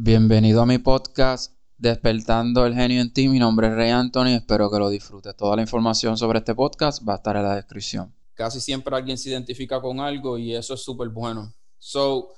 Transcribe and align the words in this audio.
Bienvenido 0.00 0.62
a 0.62 0.66
mi 0.66 0.78
podcast 0.78 1.54
Despertando 1.76 2.64
el 2.64 2.72
genio 2.72 3.02
en 3.02 3.12
ti. 3.12 3.26
Mi 3.26 3.40
nombre 3.40 3.66
es 3.66 3.74
Rey 3.74 3.90
Anthony. 3.90 4.28
Espero 4.28 4.70
que 4.70 4.78
lo 4.78 4.90
disfrutes. 4.90 5.34
Toda 5.34 5.56
la 5.56 5.62
información 5.62 6.16
sobre 6.16 6.38
este 6.38 6.54
podcast 6.54 7.02
va 7.06 7.14
a 7.14 7.16
estar 7.16 7.34
en 7.34 7.42
la 7.42 7.56
descripción. 7.56 8.14
Casi 8.32 8.60
siempre 8.60 8.94
alguien 8.94 9.18
se 9.18 9.30
identifica 9.30 9.80
con 9.80 9.98
algo 9.98 10.38
y 10.38 10.54
eso 10.54 10.74
es 10.74 10.84
súper 10.84 11.08
bueno. 11.08 11.52
So, 11.80 12.30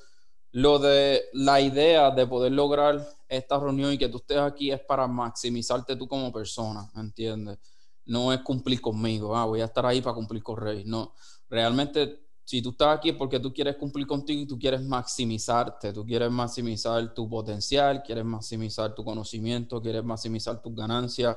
lo 0.53 0.79
de 0.79 1.25
la 1.35 1.61
idea 1.61 2.11
de 2.11 2.27
poder 2.27 2.53
lograr 2.53 3.07
esta 3.29 3.61
reunión 3.61 3.92
y 3.92 3.99
que 3.99 4.08
tú 4.08 4.17
estés 4.17 4.38
aquí 4.38 4.72
es 4.72 4.81
para 4.81 5.06
maximizarte 5.06 5.97
tú 5.97 6.08
como 6.08 6.33
persona, 6.33 6.90
¿entiendes? 6.97 7.58
No 8.06 8.33
es 8.33 8.40
cumplir 8.40 8.81
conmigo, 8.81 9.37
ah, 9.37 9.45
voy 9.45 9.61
a 9.61 9.67
estar 9.67 9.85
ahí 9.85 10.01
para 10.01 10.15
cumplir 10.15 10.42
con 10.42 10.56
Rey. 10.56 10.85
No, 10.87 11.13
realmente 11.51 12.29
si 12.51 12.60
tú 12.60 12.71
estás 12.71 12.98
aquí 12.98 13.10
es 13.10 13.14
porque 13.14 13.38
tú 13.38 13.54
quieres 13.54 13.76
cumplir 13.76 14.08
contigo 14.08 14.40
y 14.40 14.44
tú 14.44 14.58
quieres 14.58 14.83
maximizarte, 14.83 15.92
tú 15.92 16.05
quieres 16.05 16.33
maximizar 16.33 17.15
tu 17.15 17.28
potencial, 17.28 18.02
quieres 18.02 18.24
maximizar 18.24 18.92
tu 18.92 19.05
conocimiento, 19.05 19.80
quieres 19.80 20.02
maximizar 20.02 20.61
tus 20.61 20.75
ganancias 20.75 21.37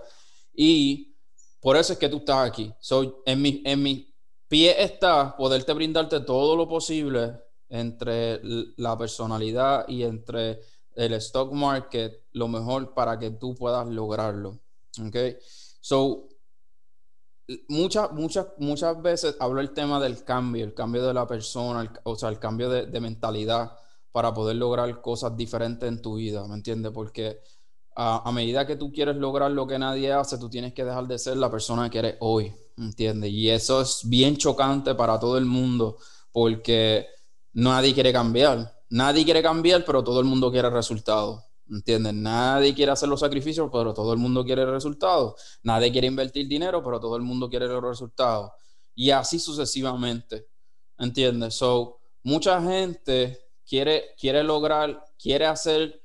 y 0.55 1.13
por 1.59 1.77
eso 1.77 1.93
es 1.93 1.99
que 1.99 2.09
tú 2.09 2.17
estás 2.17 2.49
aquí. 2.49 2.73
So, 2.79 3.21
en, 3.27 3.43
mi, 3.43 3.61
en 3.63 3.83
mi 3.83 4.11
pie 4.47 4.81
está 4.83 5.37
poderte 5.37 5.71
brindarte 5.73 6.21
todo 6.21 6.55
lo 6.55 6.67
posible 6.67 7.33
entre 7.69 8.41
la 8.77 8.97
personalidad 8.97 9.87
y 9.87 10.01
entre 10.01 10.61
el 10.95 11.13
stock 11.13 11.53
market, 11.53 12.23
lo 12.31 12.47
mejor 12.47 12.95
para 12.95 13.19
que 13.19 13.29
tú 13.29 13.53
puedas 13.53 13.87
lograrlo. 13.87 14.57
¿Ok? 14.99 15.15
So, 15.79 16.27
muchas, 17.67 18.11
muchas, 18.11 18.47
muchas 18.57 19.01
veces 19.01 19.35
hablo 19.39 19.61
el 19.61 19.71
tema 19.71 19.99
del 19.99 20.23
cambio, 20.23 20.63
el 20.63 20.73
cambio 20.73 21.05
de 21.05 21.13
la 21.13 21.27
persona, 21.27 21.91
o 22.03 22.15
sea, 22.15 22.29
el 22.29 22.39
cambio 22.39 22.69
de, 22.69 22.99
mentalidad 22.99 23.71
para 24.11 24.33
poder 24.33 24.57
lograr 24.57 25.01
cosas 25.01 25.35
diferentes 25.35 25.87
en 25.87 26.01
tu 26.01 26.15
vida, 26.15 26.47
¿me 26.47 26.55
entiendes? 26.55 26.91
Porque 26.91 27.39
a, 27.95 28.31
medida 28.31 28.65
que 28.67 28.75
tú 28.75 28.91
quieres 28.91 29.15
lograr 29.15 29.51
lo 29.51 29.67
que 29.67 29.79
nadie 29.79 30.11
hace, 30.11 30.37
tú 30.37 30.49
tienes 30.49 30.73
que 30.73 30.85
dejar 30.85 31.07
de 31.07 31.17
ser 31.17 31.37
la 31.37 31.49
persona 31.49 31.89
que 31.89 31.99
eres 31.99 32.15
hoy, 32.19 32.53
¿me 32.75 32.85
entiendes? 32.85 33.31
Y 33.31 33.49
eso 33.49 33.81
es 33.81 34.01
bien 34.05 34.37
chocante 34.37 34.95
para 34.95 35.19
todo 35.19 35.37
el 35.37 35.45
mundo, 35.45 35.97
porque 36.31 37.07
nadie 37.53 37.93
quiere 37.93 38.11
cambiar. 38.13 38.73
Nadie 38.89 39.23
quiere 39.25 39.41
cambiar, 39.41 39.83
pero 39.85 40.03
todo 40.03 40.19
el 40.19 40.25
mundo 40.25 40.51
quiere 40.51 40.69
resultados. 40.69 41.43
¿Entiendes? 41.69 42.13
Nadie 42.13 42.73
quiere 42.73 42.91
hacer 42.91 43.09
los 43.09 43.21
sacrificios, 43.21 43.69
pero 43.71 43.93
todo 43.93 44.13
el 44.13 44.19
mundo 44.19 44.43
quiere 44.43 44.63
el 44.63 44.71
resultado. 44.71 45.35
Nadie 45.63 45.91
quiere 45.91 46.07
invertir 46.07 46.47
dinero, 46.47 46.83
pero 46.83 46.99
todo 46.99 47.15
el 47.15 47.23
mundo 47.23 47.49
quiere 47.49 47.67
los 47.67 47.83
resultados. 47.83 48.51
Y 48.95 49.11
así 49.11 49.39
sucesivamente. 49.39 50.47
¿Entiendes? 50.97 51.55
So, 51.55 51.99
mucha 52.23 52.61
gente 52.61 53.39
quiere, 53.65 54.13
quiere 54.19 54.43
lograr, 54.43 55.03
quiere 55.17 55.45
hacer, 55.45 56.03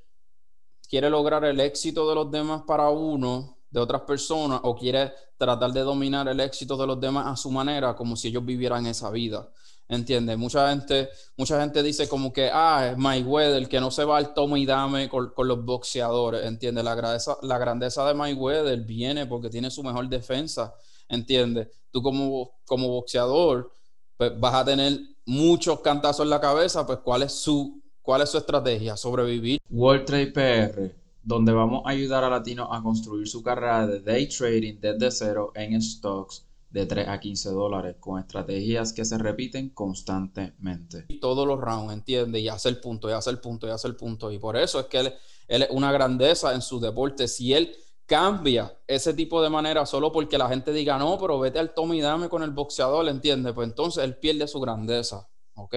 quiere 0.89 1.11
lograr 1.11 1.45
el 1.45 1.61
éxito 1.61 2.09
de 2.09 2.15
los 2.15 2.31
demás 2.31 2.63
para 2.67 2.89
uno, 2.89 3.58
de 3.71 3.81
otras 3.81 4.03
personas, 4.03 4.61
o 4.63 4.75
quiere 4.75 5.13
tratar 5.37 5.73
de 5.73 5.81
dominar 5.81 6.29
el 6.29 6.41
éxito 6.41 6.77
de 6.77 6.87
los 6.87 7.01
demás 7.01 7.27
a 7.27 7.37
su 7.37 7.51
manera, 7.51 7.95
como 7.95 8.17
si 8.17 8.29
ellos 8.29 8.45
vivieran 8.45 8.87
esa 8.87 9.11
vida. 9.11 9.49
¿Entiendes? 9.91 10.37
Mucha 10.37 10.69
gente, 10.69 11.09
mucha 11.37 11.59
gente 11.61 11.83
dice 11.83 12.09
como 12.09 12.31
que, 12.31 12.51
ah, 12.53 12.91
es 12.91 12.99
Mayweather, 12.99 13.67
que 13.69 13.81
no 13.81 13.91
se 13.91 14.05
va 14.05 14.19
al 14.19 14.35
toma 14.35 14.59
y 14.59 14.67
dame 14.67 15.09
con, 15.09 15.33
los 15.35 15.65
boxeadores, 15.65 16.45
¿entiendes? 16.45 16.85
La 16.85 16.95
grandeza, 16.95 17.39
la 17.41 17.57
grandeza 17.57 18.07
de 18.07 18.13
Mayweather 18.13 18.81
viene 18.81 19.25
porque 19.25 19.49
tiene 19.49 19.71
su 19.71 19.83
mejor 19.83 20.07
defensa, 20.09 20.75
¿entiendes? 21.09 21.69
Tú 21.91 22.03
como, 22.03 22.51
como 22.67 22.89
boxeador, 22.89 23.73
pues 24.19 24.39
vas 24.39 24.55
a 24.57 24.65
tener 24.67 24.99
muchos 25.25 25.81
cantazos 25.81 26.25
en 26.25 26.31
la 26.31 26.41
cabeza, 26.41 26.87
pues 26.87 26.99
¿cuál 26.99 27.23
es 27.23 27.33
su, 27.33 27.81
cuál 28.03 28.21
es 28.21 28.29
su 28.29 28.37
estrategia? 28.37 28.95
Sobrevivir. 28.95 29.59
World 29.71 30.05
Trade 30.05 30.33
PR, 30.33 30.95
donde 31.23 31.53
vamos 31.53 31.83
a 31.85 31.91
ayudar 31.91 32.25
a 32.25 32.31
latinos 32.31 32.69
a 32.71 32.83
construir 32.83 33.29
su 33.29 33.43
carrera 33.43 33.87
de 33.87 34.01
day 34.01 34.29
trading 34.29 34.81
desde 34.81 35.11
cero 35.11 35.53
en 35.55 35.81
stocks 35.81 36.45
de 36.71 36.87
3 36.87 37.09
a 37.09 37.19
15 37.19 37.51
dólares 37.51 37.97
con 37.99 38.21
estrategias 38.21 38.93
que 38.93 39.05
se 39.05 39.17
repiten 39.19 39.71
constantemente. 39.71 41.07
Todos 41.21 41.47
los 41.47 41.59
rounds, 41.59 41.93
entiende, 41.93 42.41
y 42.41 42.49
hace 42.49 42.69
el 42.69 42.81
punto, 42.81 43.09
y 43.09 43.13
hace 43.13 43.31
el 43.31 43.41
punto, 43.41 43.67
y 43.67 43.71
hace 43.71 43.89
el 43.89 43.97
punto. 43.97 44.31
Y 44.31 44.39
por 44.39 44.57
eso 44.57 44.81
es 44.81 44.87
que 44.87 45.01
él, 45.01 45.15
es 45.49 45.69
una 45.71 45.93
grandeza 45.93 46.55
en 46.55 46.61
su 46.61 46.79
deporte. 46.79 47.27
Si 47.27 47.55
él 47.55 47.75
cambia 48.05 48.75
ese 48.87 49.15
tipo 49.15 49.43
de 49.43 49.51
manera 49.51 49.87
solo 49.87 50.13
porque 50.13 50.39
la 50.39 50.49
gente 50.49 50.73
diga, 50.73 50.99
no, 50.99 51.19
pero 51.19 51.39
vete 51.39 51.59
al 51.59 51.75
tome 51.75 51.97
y 51.97 52.01
dame 52.01 52.29
con 52.29 52.43
el 52.43 52.51
boxeador, 52.51 53.09
¿entiende? 53.09 53.53
Pues 53.53 53.69
entonces 53.69 54.05
él 54.05 54.17
pierde 54.17 54.47
su 54.47 54.61
grandeza, 54.61 55.29
¿ok? 55.55 55.75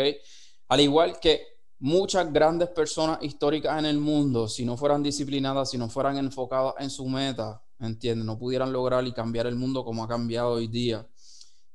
Al 0.70 0.80
igual 0.80 1.20
que 1.20 1.42
muchas 1.82 2.32
grandes 2.32 2.70
personas 2.70 3.18
históricas 3.22 3.78
en 3.80 3.86
el 3.86 3.98
mundo, 3.98 4.48
si 4.48 4.64
no 4.64 4.78
fueran 4.78 5.02
disciplinadas, 5.02 5.72
si 5.72 5.78
no 5.80 5.90
fueran 5.90 6.16
enfocadas 6.18 6.76
en 6.78 6.92
su 6.92 7.08
meta, 7.08 7.62
¿entiendes? 7.80 8.26
No 8.26 8.38
pudieran 8.38 8.72
lograr 8.72 9.06
y 9.08 9.12
cambiar 9.12 9.48
el 9.48 9.56
mundo 9.56 9.84
como 9.84 10.04
ha 10.04 10.08
cambiado 10.08 10.52
hoy 10.52 10.68
día. 10.68 11.08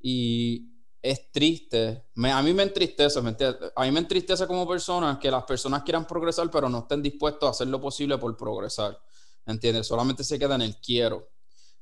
Y 0.00 0.70
es 1.02 1.32
triste, 1.32 2.04
a 2.22 2.42
mí 2.42 2.52
me 2.52 2.62
entristece, 2.62 3.20
¿me 3.20 3.36
A 3.74 3.84
mí 3.84 3.90
me 3.90 3.98
entristece 3.98 4.46
como 4.46 4.66
persona 4.66 5.18
que 5.20 5.30
las 5.30 5.42
personas 5.42 5.82
quieran 5.82 6.06
progresar, 6.06 6.48
pero 6.50 6.68
no 6.68 6.78
estén 6.78 7.02
dispuestos 7.02 7.48
a 7.48 7.50
hacer 7.50 7.66
lo 7.66 7.80
posible 7.80 8.16
por 8.16 8.36
progresar, 8.36 8.96
¿entiendes? 9.44 9.88
Solamente 9.88 10.22
se 10.22 10.38
queda 10.38 10.54
en 10.54 10.62
el 10.62 10.76
quiero. 10.76 11.28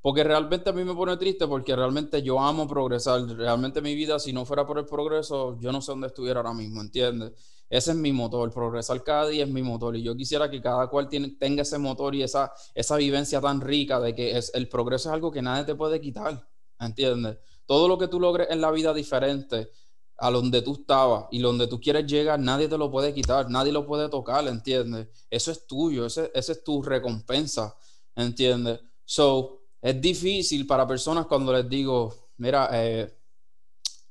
Porque 0.00 0.22
realmente 0.22 0.68
a 0.68 0.72
mí 0.74 0.84
me 0.84 0.94
pone 0.94 1.16
triste 1.16 1.46
porque 1.46 1.74
realmente 1.74 2.22
yo 2.22 2.38
amo 2.38 2.68
progresar. 2.68 3.22
Realmente 3.22 3.80
mi 3.80 3.94
vida, 3.94 4.18
si 4.18 4.34
no 4.34 4.44
fuera 4.44 4.66
por 4.66 4.78
el 4.78 4.84
progreso, 4.84 5.58
yo 5.60 5.72
no 5.72 5.80
sé 5.80 5.92
dónde 5.92 6.08
estuviera 6.08 6.40
ahora 6.40 6.52
mismo, 6.52 6.82
¿entiendes? 6.82 7.32
Ese 7.74 7.90
es 7.90 7.96
mi 7.96 8.12
motor, 8.12 8.52
progresar 8.52 9.02
cada 9.02 9.26
día 9.26 9.42
es 9.42 9.50
mi 9.50 9.60
motor 9.60 9.96
y 9.96 10.02
yo 10.04 10.14
quisiera 10.14 10.48
que 10.48 10.62
cada 10.62 10.86
cual 10.86 11.08
tenga 11.08 11.62
ese 11.62 11.76
motor 11.76 12.14
y 12.14 12.22
esa, 12.22 12.52
esa 12.72 12.94
vivencia 12.94 13.40
tan 13.40 13.60
rica 13.60 13.98
de 13.98 14.14
que 14.14 14.38
es, 14.38 14.52
el 14.54 14.68
progreso 14.68 15.08
es 15.08 15.12
algo 15.12 15.32
que 15.32 15.42
nadie 15.42 15.64
te 15.64 15.74
puede 15.74 16.00
quitar, 16.00 16.48
¿entiendes? 16.78 17.36
Todo 17.66 17.88
lo 17.88 17.98
que 17.98 18.06
tú 18.06 18.20
logres 18.20 18.46
en 18.50 18.60
la 18.60 18.70
vida 18.70 18.94
diferente 18.94 19.72
a 20.18 20.30
donde 20.30 20.62
tú 20.62 20.74
estabas 20.74 21.26
y 21.32 21.40
donde 21.40 21.66
tú 21.66 21.80
quieres 21.80 22.06
llegar, 22.06 22.38
nadie 22.38 22.68
te 22.68 22.78
lo 22.78 22.92
puede 22.92 23.12
quitar, 23.12 23.50
nadie 23.50 23.72
lo 23.72 23.84
puede 23.84 24.08
tocar, 24.08 24.46
¿entiendes? 24.46 25.08
Eso 25.28 25.50
es 25.50 25.66
tuyo, 25.66 26.06
esa 26.06 26.30
es 26.32 26.62
tu 26.62 26.80
recompensa, 26.80 27.76
¿entiendes? 28.14 28.82
So, 29.04 29.62
es 29.82 30.00
difícil 30.00 30.64
para 30.64 30.86
personas 30.86 31.26
cuando 31.26 31.52
les 31.52 31.68
digo, 31.68 32.30
mira, 32.36 32.68
eh, 32.70 33.18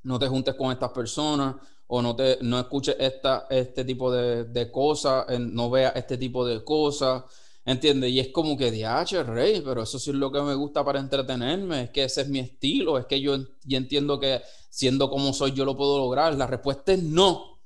no 0.01 0.19
te 0.19 0.27
juntes 0.27 0.53
con 0.55 0.69
estas 0.69 0.91
personas, 0.91 1.55
o 1.87 2.01
no, 2.01 2.15
te, 2.15 2.39
no 2.41 2.59
escuches 2.59 2.95
esta, 2.99 3.47
este 3.49 3.85
tipo 3.85 4.11
de, 4.11 4.45
de 4.45 4.71
cosas, 4.71 5.25
no 5.39 5.69
veas 5.69 5.95
este 5.95 6.17
tipo 6.17 6.45
de 6.45 6.63
cosas, 6.63 7.23
¿entiendes? 7.65 8.11
Y 8.11 8.19
es 8.19 8.29
como 8.29 8.57
que, 8.57 8.71
diache, 8.71 9.23
rey, 9.23 9.61
pero 9.61 9.83
eso 9.83 9.99
sí 9.99 10.09
es 10.11 10.15
lo 10.15 10.31
que 10.31 10.41
me 10.41 10.55
gusta 10.55 10.83
para 10.83 10.99
entretenerme, 10.99 11.83
es 11.83 11.89
que 11.91 12.03
ese 12.03 12.21
es 12.21 12.29
mi 12.29 12.39
estilo, 12.39 12.97
es 12.97 13.05
que 13.05 13.21
yo, 13.21 13.35
entiendo 13.69 14.19
que 14.19 14.41
siendo 14.69 15.09
como 15.09 15.33
soy 15.33 15.51
yo 15.51 15.65
lo 15.65 15.77
puedo 15.77 15.97
lograr. 15.97 16.35
La 16.35 16.47
respuesta 16.47 16.93
es 16.93 17.03
no, 17.03 17.59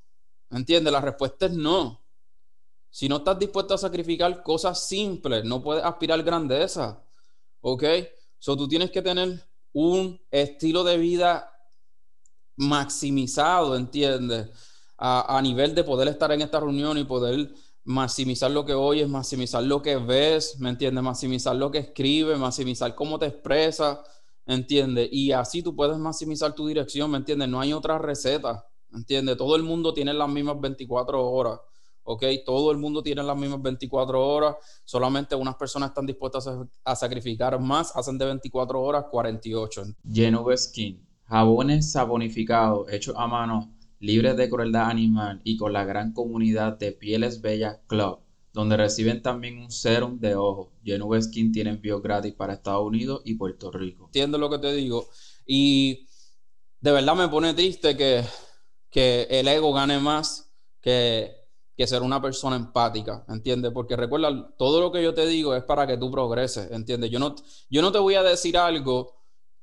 ¿entiendes? 0.50 0.92
La 0.92 1.00
respuesta 1.00 1.46
es 1.46 1.52
no. 1.52 2.02
Si 2.90 3.08
no 3.08 3.18
estás 3.18 3.38
dispuesto 3.38 3.74
a 3.74 3.78
sacrificar 3.78 4.42
cosas 4.42 4.86
simples, 4.86 5.44
no 5.44 5.62
puedes 5.62 5.84
aspirar 5.84 6.22
grandeza, 6.22 7.02
¿ok? 7.60 7.84
So 8.38 8.56
tú 8.56 8.68
tienes 8.68 8.90
que 8.90 9.02
tener 9.02 9.42
un 9.72 10.20
estilo 10.30 10.84
de 10.84 10.96
vida 10.96 11.52
maximizado, 12.58 13.76
¿entiendes? 13.76 14.50
A, 15.00 15.40
nivel 15.42 15.76
de 15.76 15.84
poder 15.84 16.08
estar 16.08 16.32
en 16.32 16.42
esta 16.42 16.58
reunión 16.58 16.98
y 16.98 17.04
poder 17.04 17.54
maximizar 17.84 18.50
lo 18.50 18.64
que 18.64 18.74
oyes, 18.74 19.08
maximizar 19.08 19.62
lo 19.62 19.80
que 19.80 19.96
ves, 19.96 20.58
¿me 20.58 20.70
entiendes? 20.70 21.04
Maximizar 21.04 21.54
lo 21.54 21.70
que 21.70 21.78
escribes, 21.78 22.36
maximizar 22.36 22.96
cómo 22.96 23.16
te 23.16 23.26
expresas, 23.26 24.00
¿entiendes? 24.44 25.08
Y 25.12 25.30
así 25.30 25.62
tú 25.62 25.76
puedes 25.76 25.96
maximizar 25.98 26.52
tu 26.52 26.66
dirección, 26.66 27.12
¿me 27.12 27.18
entiendes? 27.18 27.48
No 27.48 27.60
hay 27.60 27.72
otra 27.72 27.96
receta, 27.96 28.66
¿entiendes? 28.92 29.36
Todo 29.36 29.54
el 29.54 29.62
mundo 29.62 29.94
tiene 29.94 30.12
las 30.12 30.28
mismas 30.28 30.60
24 30.60 31.24
horas, 31.30 31.60
¿ok? 32.02 32.24
Todo 32.44 32.72
el 32.72 32.78
mundo 32.78 33.04
tiene 33.04 33.22
las 33.22 33.36
mismas 33.36 33.62
24 33.62 34.26
horas, 34.26 34.56
solamente 34.84 35.36
unas 35.36 35.54
personas 35.54 35.90
están 35.90 36.06
dispuestas 36.06 36.50
a, 36.84 36.96
sacrificar 36.96 37.56
más, 37.60 37.94
hacen 37.94 38.18
de 38.18 38.24
24 38.24 38.82
horas 38.82 39.04
48. 39.12 39.84
Lleno 40.02 40.44
skin 40.56 41.07
jabones 41.28 41.92
sabonificados 41.92 42.90
hechos 42.90 43.14
a 43.18 43.26
mano, 43.26 43.74
libres 44.00 44.36
de 44.36 44.48
crueldad 44.48 44.90
animal 44.90 45.40
y 45.44 45.56
con 45.56 45.72
la 45.72 45.84
gran 45.84 46.12
comunidad 46.12 46.78
de 46.78 46.92
Pieles 46.92 47.42
Bellas 47.42 47.80
Club, 47.86 48.20
donde 48.52 48.76
reciben 48.76 49.22
también 49.22 49.58
un 49.58 49.70
serum 49.70 50.18
de 50.18 50.34
ojo. 50.34 50.72
Genuve 50.82 51.20
Skin 51.20 51.52
tiene 51.52 51.70
envío 51.70 52.00
gratis 52.00 52.32
para 52.32 52.54
Estados 52.54 52.86
Unidos 52.86 53.20
y 53.24 53.34
Puerto 53.34 53.70
Rico. 53.70 54.06
Entiendo 54.06 54.38
lo 54.38 54.48
que 54.48 54.58
te 54.58 54.72
digo. 54.72 55.08
Y 55.46 56.08
de 56.80 56.92
verdad 56.92 57.14
me 57.14 57.28
pone 57.28 57.54
triste 57.54 57.96
que, 57.96 58.24
que 58.90 59.26
el 59.30 59.48
ego 59.48 59.72
gane 59.72 59.98
más 59.98 60.50
que, 60.80 61.32
que 61.76 61.86
ser 61.86 62.02
una 62.02 62.22
persona 62.22 62.56
empática, 62.56 63.24
¿entiendes? 63.28 63.72
Porque 63.72 63.96
recuerda, 63.96 64.54
todo 64.56 64.80
lo 64.80 64.90
que 64.90 65.02
yo 65.02 65.12
te 65.12 65.26
digo 65.26 65.54
es 65.54 65.62
para 65.64 65.86
que 65.86 65.98
tú 65.98 66.10
progreses, 66.10 66.70
¿entiendes? 66.70 67.10
Yo 67.10 67.18
no, 67.18 67.34
yo 67.68 67.82
no 67.82 67.92
te 67.92 67.98
voy 67.98 68.14
a 68.14 68.22
decir 68.22 68.56
algo 68.56 69.17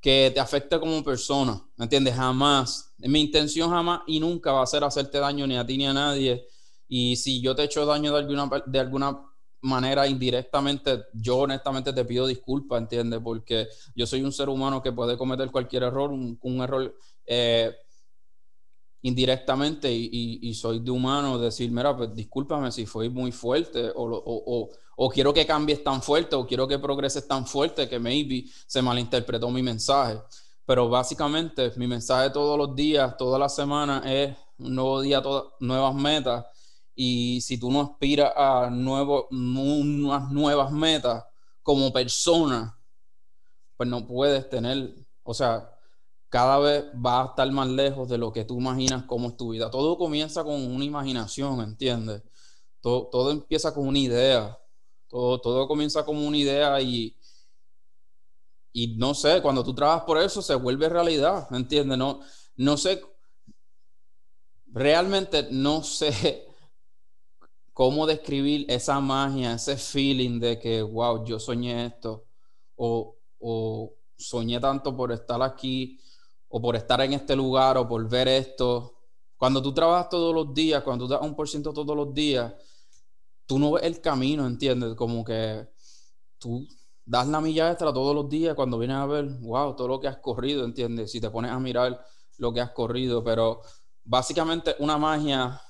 que 0.06 0.30
te 0.32 0.38
afecte 0.38 0.78
como 0.78 1.02
persona, 1.02 1.60
¿me 1.76 1.86
entiendes? 1.86 2.14
Jamás. 2.14 2.94
Mi 2.98 3.22
intención 3.22 3.68
jamás 3.68 4.02
y 4.06 4.20
nunca 4.20 4.52
va 4.52 4.62
a 4.62 4.66
ser 4.66 4.84
hacerte 4.84 5.18
daño 5.18 5.48
ni 5.48 5.56
a 5.56 5.66
ti 5.66 5.76
ni 5.76 5.84
a 5.84 5.92
nadie. 5.92 6.46
Y 6.86 7.16
si 7.16 7.40
yo 7.40 7.56
te 7.56 7.62
he 7.62 7.64
hecho 7.64 7.84
daño 7.84 8.12
de 8.12 8.18
alguna, 8.20 8.48
de 8.66 8.78
alguna 8.78 9.20
manera 9.62 10.06
indirectamente, 10.06 11.06
yo 11.12 11.38
honestamente 11.38 11.92
te 11.92 12.04
pido 12.04 12.24
disculpas, 12.24 12.82
¿entiendes? 12.82 13.18
Porque 13.18 13.66
yo 13.96 14.06
soy 14.06 14.22
un 14.22 14.30
ser 14.30 14.48
humano 14.48 14.80
que 14.80 14.92
puede 14.92 15.16
cometer 15.16 15.50
cualquier 15.50 15.82
error, 15.82 16.12
un, 16.12 16.38
error 16.62 16.96
eh, 17.26 17.74
indirectamente 19.02 19.90
y, 19.92 20.54
soy 20.54 20.78
de 20.78 20.92
humano 20.92 21.36
decir, 21.36 21.68
mira, 21.72 21.96
pues 21.96 22.14
discúlpame 22.14 22.70
si 22.70 22.86
fui 22.86 23.08
muy 23.08 23.32
fuerte 23.32 23.90
o, 23.92 24.04
o, 24.04 24.70
quiero 25.12 25.32
que 25.34 25.46
cambies 25.46 25.84
tan 25.84 26.02
fuerte 26.02 26.34
o 26.36 26.46
quiero 26.46 26.66
que 26.66 26.78
progreses 26.78 27.26
tan 27.28 27.46
fuerte 27.46 27.88
que 27.88 27.98
maybe 27.98 28.44
se 28.66 28.80
malinterpretó 28.80 29.50
mi 29.50 29.62
mensaje. 29.62 30.20
Pero 30.64 30.88
básicamente 30.88 31.70
mi 31.76 31.86
mensaje 31.86 32.30
todos 32.30 32.58
los 32.58 32.74
días, 32.74 33.16
toda 33.16 33.38
la 33.38 33.48
semana 33.48 34.02
es 34.04 34.36
un 34.58 34.74
nuevo 34.74 35.00
día, 35.00 35.22
todas, 35.22 35.44
nuevas 35.60 35.94
metas. 35.94 36.46
Y 36.94 37.40
si 37.42 37.58
tú 37.58 37.70
no 37.70 37.82
aspiras 37.82 38.32
a 38.34 38.70
nuevo, 38.70 39.28
unas 39.30 40.30
nuevas 40.30 40.72
metas 40.72 41.24
como 41.62 41.92
persona, 41.92 42.78
pues 43.76 43.88
no 43.88 44.06
puedes 44.06 44.48
tener, 44.48 44.94
o 45.22 45.34
sea, 45.34 45.70
cada 46.28 46.58
vez 46.58 46.84
va 46.94 47.22
a 47.22 47.26
estar 47.26 47.50
más 47.52 47.68
lejos 47.68 48.08
de 48.08 48.18
lo 48.18 48.32
que 48.32 48.44
tú 48.44 48.58
imaginas 48.58 49.04
como 49.04 49.28
es 49.28 49.36
tu 49.36 49.50
vida. 49.50 49.70
Todo 49.70 49.98
comienza 49.98 50.42
con 50.42 50.54
una 50.54 50.84
imaginación, 50.84 51.60
¿entiendes? 51.60 52.22
Todo, 52.80 53.08
todo 53.08 53.30
empieza 53.30 53.74
con 53.74 53.86
una 53.86 53.98
idea. 53.98 54.58
Todo, 55.16 55.66
comienza 55.66 56.04
como 56.04 56.26
una 56.26 56.36
idea 56.36 56.78
y, 56.82 57.16
y 58.72 58.96
no 58.98 59.14
sé, 59.14 59.40
cuando 59.40 59.64
tú 59.64 59.74
trabajas 59.74 60.04
por 60.04 60.18
eso 60.18 60.42
se 60.42 60.54
vuelve 60.54 60.90
realidad, 60.90 61.48
¿entiendes? 61.52 61.96
No, 61.96 62.20
no 62.56 62.76
sé, 62.76 63.00
realmente 64.66 65.48
no 65.50 65.82
sé 65.82 66.46
cómo 67.72 68.06
describir 68.06 68.66
esa 68.68 69.00
magia, 69.00 69.54
ese 69.54 69.78
feeling 69.78 70.38
de 70.38 70.58
que, 70.58 70.82
wow, 70.82 71.24
yo 71.24 71.38
soñé 71.38 71.86
esto, 71.86 72.26
o, 72.76 73.16
o 73.38 73.94
soñé 74.18 74.60
tanto 74.60 74.94
por 74.94 75.12
estar 75.12 75.40
aquí 75.40 75.98
o 76.48 76.60
por 76.60 76.76
estar 76.76 77.00
en 77.00 77.14
este 77.14 77.34
lugar 77.34 77.78
o 77.78 77.88
por 77.88 78.06
ver 78.06 78.28
esto. 78.28 78.98
Cuando 79.38 79.62
tú 79.62 79.72
trabajas 79.72 80.10
todos 80.10 80.34
los 80.34 80.52
días, 80.52 80.82
cuando 80.82 81.06
tú 81.06 81.12
das 81.12 81.22
un 81.22 81.34
por 81.34 81.48
ciento 81.48 81.72
todos 81.72 81.96
los 81.96 82.12
días, 82.12 82.52
tú 83.46 83.58
no 83.58 83.72
ves 83.72 83.84
el 83.84 84.00
camino, 84.00 84.46
¿entiendes? 84.46 84.94
Como 84.94 85.24
que 85.24 85.68
tú 86.38 86.66
das 87.04 87.28
la 87.28 87.40
milla 87.40 87.70
extra 87.70 87.92
todos 87.92 88.14
los 88.14 88.28
días 88.28 88.54
cuando 88.54 88.78
vienes 88.78 88.96
a 88.96 89.06
ver, 89.06 89.26
wow, 89.40 89.74
todo 89.76 89.88
lo 89.88 90.00
que 90.00 90.08
has 90.08 90.18
corrido, 90.18 90.64
¿entiendes? 90.64 91.12
Si 91.12 91.20
te 91.20 91.30
pones 91.30 91.50
a 91.50 91.58
mirar 91.58 92.04
lo 92.38 92.52
que 92.52 92.60
has 92.60 92.72
corrido, 92.72 93.22
pero 93.22 93.62
básicamente 94.04 94.74
una 94.80 94.98
magia 94.98 95.60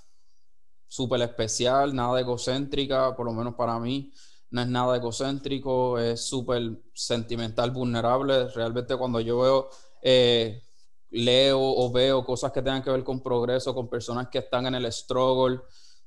súper 0.89 1.21
especial, 1.23 1.95
nada 1.95 2.21
egocéntrica, 2.21 3.15
por 3.15 3.27
lo 3.27 3.33
menos 3.33 3.55
para 3.55 3.79
mí, 3.79 4.13
no 4.51 4.63
es 4.63 4.69
nada 4.69 4.97
egocéntrico, 4.97 5.99
es 5.99 6.21
súper 6.23 6.83
sentimental, 6.95 7.71
vulnerable. 7.71 8.49
Realmente 8.49 8.97
cuando 8.97 9.21
yo 9.21 9.41
veo 9.41 9.71
eh, 10.03 10.63
leo 11.11 11.61
o 11.61 11.91
veo 11.91 12.25
cosas 12.25 12.53
que 12.53 12.63
tengan 12.63 12.83
que 12.83 12.91
ver 12.91 13.05
con 13.05 13.23
progreso, 13.23 13.75
con 13.75 13.89
personas 13.89 14.29
que 14.29 14.39
están 14.39 14.67
en 14.67 14.75
el 14.75 14.93
struggle, 14.93 15.61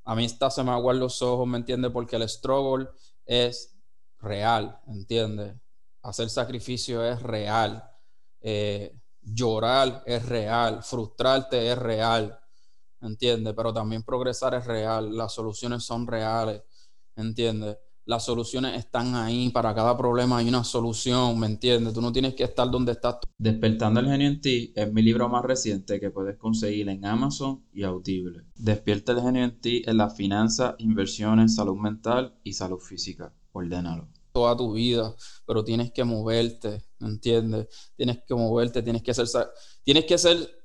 a 0.09 0.15
mí 0.15 0.27
se 0.27 0.63
me 0.63 0.71
aguan 0.71 0.97
los 0.97 1.21
ojos, 1.21 1.47
¿me 1.47 1.59
entiendes? 1.59 1.91
Porque 1.91 2.15
el 2.15 2.27
struggle 2.27 2.89
es 3.27 3.77
real, 4.17 4.81
¿entiendes? 4.88 5.56
Hacer 6.01 6.31
sacrificio 6.31 7.06
es 7.06 7.21
real. 7.21 7.88
Eh, 8.41 9.00
llorar 9.21 10.01
es 10.07 10.25
real, 10.25 10.81
frustrarte 10.81 11.71
es 11.71 11.77
real, 11.77 12.39
¿entiendes? 13.01 13.53
Pero 13.56 13.71
también 13.71 14.01
progresar 14.01 14.56
es 14.56 14.65
real, 14.65 15.15
las 15.15 15.31
soluciones 15.31 15.83
son 15.83 16.07
reales, 16.07 16.63
¿entiendes? 17.15 17.77
Las 18.09 18.25
soluciones 18.25 18.75
están 18.75 19.13
ahí, 19.13 19.50
para 19.50 19.75
cada 19.75 19.95
problema 19.95 20.39
hay 20.39 20.50
una 20.50 20.63
solución, 20.63 21.39
¿me 21.39 21.45
entiendes? 21.45 21.94
Tú 21.94 22.01
no 22.01 22.11
tienes 22.11 22.33
que 22.33 22.44
estar 22.44 22.69
donde 22.71 22.94
estás. 22.94 23.17
Despertando 23.38 24.00
el 24.00 24.07
genio 24.07 24.27
en 24.27 24.41
ti 24.41 24.73
es 24.75 24.91
mi 24.91 25.03
libro 25.03 25.29
más 25.29 25.45
reciente 25.45 26.00
que 26.00 26.09
puedes 26.09 26.35
conseguir 26.35 26.89
en 26.89 27.06
Amazon 27.06 27.63
y 27.71 27.83
Audible. 27.83 28.45
Despierta 28.56 29.11
el 29.11 29.21
genio 29.21 29.44
en 29.44 29.61
ti 29.61 29.83
en 29.85 29.97
las 29.97 30.17
finanzas, 30.17 30.73
inversiones, 30.79 31.53
salud 31.53 31.77
mental 31.77 32.33
y 32.44 32.53
salud 32.53 32.79
física. 32.79 33.31
Ordénalo. 33.51 34.07
Toda 34.31 34.57
tu 34.57 34.73
vida, 34.73 35.13
pero 35.45 35.63
tienes 35.63 35.91
que 35.91 36.03
moverte, 36.03 36.81
¿me 36.97 37.09
entiendes? 37.09 37.67
Tienes 37.95 38.23
que 38.27 38.33
moverte, 38.33 38.81
tienes 38.81 39.03
que 39.03 39.13
ser, 39.13 39.27
tienes 39.83 40.05
que 40.05 40.17
ser 40.17 40.58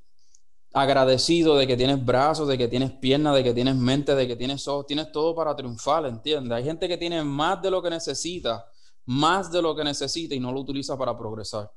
agradecido 0.75 1.57
de 1.57 1.69
que 1.69 1.77
tienes 1.77 2.05
brazos, 2.05 2.49
de 2.49 2.59
que 2.59 2.67
tienes 2.67 2.91
piernas, 2.91 3.37
de 3.37 3.45
que 3.45 3.55
tienes 3.55 3.77
mente, 3.77 4.13
de 4.17 4.27
que 4.27 4.35
tienes 4.35 4.67
ojos, 4.67 4.87
tienes 4.87 5.13
todo 5.13 5.33
para 5.33 5.55
triunfar, 5.55 6.05
¿entiendes? 6.05 6.51
Hay 6.53 6.65
gente 6.65 6.89
que 6.89 6.99
tiene 6.99 7.23
más 7.23 7.63
de 7.63 7.71
lo 7.71 7.81
que 7.81 7.89
necesita, 7.89 8.67
más 9.07 9.53
de 9.53 9.63
lo 9.63 9.77
que 9.77 9.85
necesita 9.85 10.35
y 10.35 10.41
no 10.41 10.51
lo 10.51 10.61
utiliza 10.61 10.99
para 10.99 11.17
progresar, 11.17 11.71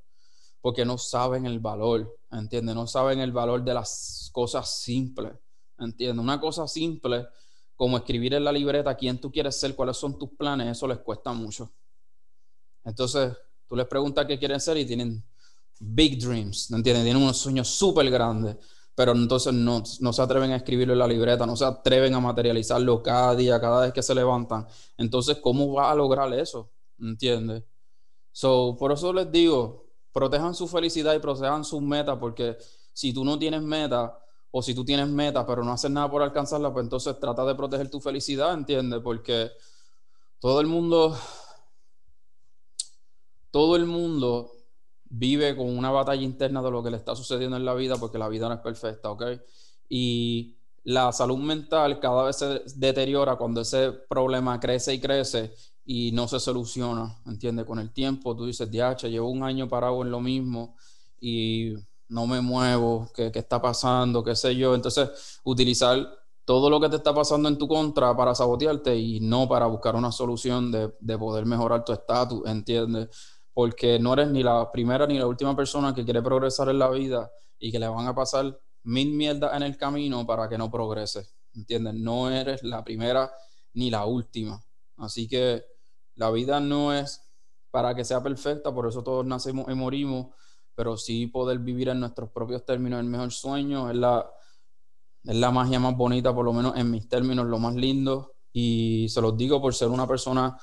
porque 0.62 0.84
no 0.84 0.98
saben 0.98 1.46
el 1.46 1.60
valor, 1.60 2.12
¿entiendes? 2.32 2.74
No 2.74 2.88
saben 2.88 3.20
el 3.20 3.32
valor 3.32 3.64
de 3.64 3.76
las 3.76 4.32
cosas 4.34 4.80
simples, 4.80 5.32
¿entiendes? 5.78 6.24
Una 6.24 6.42
cosa 6.42 6.68
simple 6.68 7.28
como 7.76 7.98
escribir 7.98 8.34
en 8.34 8.44
la 8.44 8.52
libreta 8.52 8.98
quién 8.98 9.22
tú 9.22 9.32
quieres 9.32 9.60
ser, 9.60 9.76
cuáles 9.76 9.98
son 9.98 10.18
tus 10.18 10.30
planes, 10.30 10.76
eso 10.76 10.88
les 10.88 10.98
cuesta 10.98 11.32
mucho. 11.34 11.72
Entonces, 12.84 13.32
tú 13.70 13.76
les 13.76 13.86
preguntas 13.86 14.26
qué 14.26 14.40
quieren 14.40 14.60
ser 14.60 14.76
y 14.78 14.88
tienen 14.88 15.24
big 15.80 16.20
dreams, 16.20 16.72
¿entiendes? 16.72 17.04
Tienen 17.04 17.22
unos 17.22 17.38
sueños 17.38 17.68
súper 17.68 18.10
grandes 18.10 18.58
pero 18.98 19.12
entonces 19.12 19.54
no, 19.54 19.86
se 19.86 20.22
atreven 20.24 20.54
a 20.54 20.56
escribirlo 20.56 20.94
en 20.94 20.98
la 20.98 21.08
libreta, 21.08 21.46
no 21.46 21.56
se 21.56 21.66
atreven 21.66 22.16
a 22.16 22.20
materializarlo 22.20 23.04
cada 23.04 23.36
día, 23.36 23.62
cada 23.62 23.82
vez 23.82 23.94
que 23.94 24.02
se 24.02 24.16
levantan. 24.16 24.66
Entonces, 24.98 25.38
¿cómo 25.38 25.72
va 25.72 25.92
a 25.92 25.96
lograr 25.96 26.34
eso? 26.34 26.72
¿Entiendes? 27.00 27.64
So, 28.32 28.76
por 28.76 28.92
eso 28.92 29.14
les 29.14 29.32
digo, 29.32 29.86
protejan 30.12 30.56
su 30.56 30.68
felicidad 30.68 31.14
y 31.14 31.20
protejan 31.20 31.64
sus 31.64 31.80
metas, 31.80 32.18
porque 32.20 32.58
si 32.92 33.14
tú 33.14 33.24
no 33.24 33.38
tienes 33.38 33.62
meta, 33.62 34.18
o 34.50 34.64
si 34.64 34.74
tú 34.74 34.84
tienes 34.84 35.08
meta, 35.08 35.46
pero 35.46 35.64
no 35.64 35.74
haces 35.74 35.92
nada 35.92 36.10
por 36.10 36.24
alcanzarla, 36.24 36.74
pues 36.74 36.84
entonces 36.84 37.20
trata 37.20 37.46
de 37.46 37.54
proteger 37.54 37.92
tu 37.92 38.02
felicidad, 38.02 38.52
¿entiendes? 38.56 39.02
Porque 39.04 39.52
todo 40.40 40.60
el 40.60 40.66
mundo, 40.66 41.16
todo 43.52 43.76
el 43.76 43.86
mundo 43.86 44.57
vive 45.10 45.56
con 45.56 45.76
una 45.78 45.92
batalla 45.92 46.22
interna 46.22 46.62
de 46.62 46.72
lo 46.72 46.84
que 46.84 46.92
le 46.92 46.98
está 46.98 47.16
sucediendo 47.16 47.58
en 47.58 47.66
la 47.66 47.74
vida 47.74 47.96
porque 47.98 48.18
la 48.18 48.30
vida 48.30 48.48
no 48.48 48.56
es 48.56 48.62
perfecta, 48.62 49.10
¿ok? 49.12 49.24
Y 49.90 50.58
la 50.84 51.12
salud 51.12 51.38
mental 51.38 52.00
cada 52.00 52.24
vez 52.24 52.38
se 52.38 52.62
deteriora 52.76 53.36
cuando 53.36 53.62
ese 53.62 53.92
problema 53.92 54.60
crece 54.60 54.94
y 54.94 55.00
crece 55.00 55.54
y 55.86 56.12
no 56.12 56.28
se 56.28 56.40
soluciona, 56.40 57.18
¿entiendes? 57.26 57.66
Con 57.66 57.80
el 57.80 57.92
tiempo 57.92 58.36
tú 58.36 58.46
dices, 58.46 58.70
diacha, 58.70 59.08
llevo 59.08 59.30
un 59.30 59.44
año 59.44 59.68
parado 59.68 60.02
en 60.02 60.12
lo 60.12 60.20
mismo 60.20 60.76
y 61.20 61.74
no 62.10 62.28
me 62.28 62.42
muevo, 62.42 63.10
¿qué, 63.14 63.32
¿qué, 63.32 63.40
está 63.40 63.62
pasando? 63.62 64.24
¿Qué 64.24 64.36
sé 64.36 64.56
yo? 64.56 64.76
Entonces, 64.76 65.40
utilizar 65.44 65.98
todo 66.46 66.70
lo 66.70 66.80
que 66.80 66.90
te 66.90 66.96
está 66.96 67.14
pasando 67.14 67.50
en 67.50 67.58
tu 67.58 67.68
contra 67.68 68.16
para 68.16 68.34
sabotearte 68.34 68.98
y 68.98 69.20
no 69.20 69.48
para 69.48 69.66
buscar 69.66 69.96
una 69.96 70.12
solución 70.12 70.72
de, 70.72 70.94
de 71.00 71.18
poder 71.18 71.46
mejorar 71.46 71.84
tu 71.84 71.92
estatus, 71.92 72.46
¿entiendes? 72.46 73.10
Porque 73.58 73.98
no 73.98 74.14
eres 74.14 74.30
ni 74.30 74.44
la 74.44 74.72
primera 74.72 75.08
ni 75.08 75.18
la 75.18 75.26
última 75.26 75.56
persona 75.56 75.92
que 75.92 76.04
quiere 76.06 76.22
progresar 76.22 76.70
en 76.70 76.78
la 76.78 76.92
vida 76.92 77.32
y 77.58 77.72
que 77.72 77.80
le 77.80 77.88
van 77.88 78.06
a 78.06 78.14
pasar 78.14 78.56
mil 78.84 79.16
mierdas 79.16 79.56
en 79.56 79.64
el 79.64 79.76
camino 79.78 80.28
para 80.28 80.48
que 80.48 80.60
no 80.60 80.70
progrese. 80.70 81.28
¿Entiendes? 81.56 81.96
No 81.96 82.30
eres 82.30 82.62
la 82.62 82.84
primera 82.84 83.32
ni 83.74 83.90
la 83.90 84.06
última. 84.06 84.64
Así 84.98 85.28
que 85.28 85.66
la 86.14 86.30
vida 86.30 86.60
no 86.60 86.94
es 86.94 87.28
para 87.72 87.96
que 87.96 88.06
sea 88.06 88.22
perfecta, 88.22 88.72
por 88.72 88.88
eso 88.88 89.02
todos 89.02 89.26
nacemos 89.26 89.66
y 89.72 89.74
morimos, 89.74 90.36
pero 90.76 90.96
sí 90.96 91.26
poder 91.26 91.58
vivir 91.58 91.90
en 91.90 92.00
nuestros 92.00 92.30
propios 92.30 92.64
términos 92.64 93.00
el 93.00 93.08
mejor 93.08 93.32
sueño, 93.32 93.90
es 93.90 93.96
la, 93.96 94.30
es 95.24 95.36
la 95.36 95.50
magia 95.50 95.80
más 95.80 95.98
bonita, 95.98 96.32
por 96.32 96.46
lo 96.46 96.54
menos 96.54 96.78
en 96.78 96.92
mis 96.92 97.10
términos, 97.10 97.48
lo 97.48 97.58
más 97.58 97.74
lindo. 97.74 98.36
Y 98.54 99.10
se 99.10 99.20
los 99.20 99.36
digo 99.36 99.60
por 99.60 99.74
ser 99.74 99.88
una 99.88 100.06
persona 100.06 100.56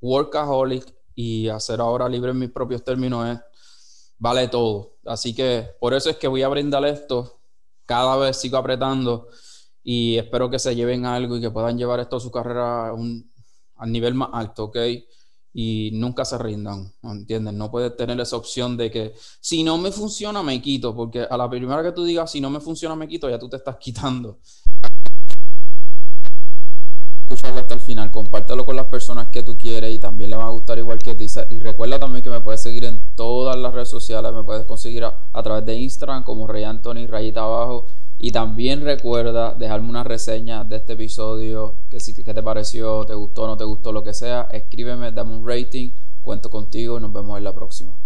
workaholic, 0.00 0.95
y 1.16 1.48
hacer 1.48 1.80
ahora 1.80 2.08
libre 2.08 2.30
en 2.30 2.38
mis 2.38 2.50
propios 2.50 2.84
términos 2.84 3.26
es, 3.26 3.40
vale 4.18 4.46
todo. 4.48 4.98
Así 5.06 5.34
que 5.34 5.70
por 5.80 5.94
eso 5.94 6.10
es 6.10 6.18
que 6.18 6.28
voy 6.28 6.42
a 6.42 6.48
brindar 6.48 6.84
esto, 6.84 7.40
cada 7.86 8.16
vez 8.16 8.36
sigo 8.36 8.58
apretando 8.58 9.28
y 9.82 10.18
espero 10.18 10.50
que 10.50 10.58
se 10.58 10.76
lleven 10.76 11.06
algo 11.06 11.36
y 11.36 11.40
que 11.40 11.50
puedan 11.50 11.78
llevar 11.78 12.00
esto 12.00 12.16
a 12.16 12.20
su 12.20 12.30
carrera 12.30 12.88
a 12.88 12.92
un 12.92 13.32
nivel 13.86 14.14
más 14.14 14.28
alto, 14.32 14.64
¿ok? 14.64 14.76
Y 15.54 15.90
nunca 15.94 16.26
se 16.26 16.36
rindan, 16.36 16.92
¿entienden? 17.02 17.56
No 17.56 17.70
puedes 17.70 17.96
tener 17.96 18.20
esa 18.20 18.36
opción 18.36 18.76
de 18.76 18.90
que 18.90 19.14
si 19.40 19.62
no 19.64 19.78
me 19.78 19.90
funciona, 19.90 20.42
me 20.42 20.60
quito, 20.60 20.94
porque 20.94 21.22
a 21.22 21.36
la 21.38 21.48
primera 21.48 21.82
que 21.82 21.92
tú 21.92 22.04
digas 22.04 22.30
si 22.30 22.42
no 22.42 22.50
me 22.50 22.60
funciona, 22.60 22.94
me 22.94 23.08
quito, 23.08 23.30
ya 23.30 23.38
tú 23.38 23.48
te 23.48 23.56
estás 23.56 23.76
quitando 23.80 24.38
escucharlo 27.26 27.58
hasta 27.58 27.74
el 27.74 27.80
final, 27.80 28.12
compártelo 28.12 28.64
con 28.64 28.76
las 28.76 28.86
personas 28.86 29.28
que 29.28 29.42
tú 29.42 29.58
quieres 29.58 29.92
y 29.92 29.98
también 29.98 30.30
le 30.30 30.36
va 30.36 30.46
a 30.46 30.50
gustar 30.50 30.78
igual 30.78 31.00
que 31.00 31.16
ti. 31.16 31.26
Y 31.50 31.58
recuerda 31.58 31.98
también 31.98 32.22
que 32.22 32.30
me 32.30 32.40
puedes 32.40 32.62
seguir 32.62 32.84
en 32.84 33.02
todas 33.16 33.56
las 33.56 33.74
redes 33.74 33.88
sociales, 33.88 34.32
me 34.32 34.44
puedes 34.44 34.64
conseguir 34.64 35.04
a, 35.04 35.42
través 35.42 35.66
de 35.66 35.74
Instagram 35.74 36.22
como 36.22 36.46
Rey 36.46 36.62
Anthony, 36.62 37.06
rayita 37.08 37.42
abajo. 37.42 37.86
Y 38.18 38.30
también 38.30 38.82
recuerda 38.82 39.54
dejarme 39.54 39.90
una 39.90 40.04
reseña 40.04 40.64
de 40.64 40.76
este 40.76 40.92
episodio, 40.94 41.80
que 41.90 42.00
si 42.00 42.14
que 42.14 42.32
te 42.32 42.42
pareció, 42.42 43.04
te 43.04 43.14
gustó, 43.14 43.46
no 43.46 43.56
te 43.56 43.64
gustó, 43.64 43.92
lo 43.92 44.04
que 44.04 44.14
sea, 44.14 44.48
escríbeme, 44.52 45.10
dame 45.10 45.36
un 45.36 45.46
rating, 45.46 45.90
cuento 46.22 46.48
contigo, 46.48 46.98
nos 47.00 47.12
vemos 47.12 47.36
en 47.36 47.44
la 47.44 47.52
próxima. 47.52 47.98